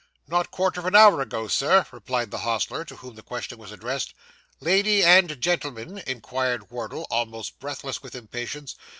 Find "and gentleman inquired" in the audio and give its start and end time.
5.03-6.71